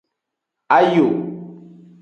[0.77, 1.07] Ayo.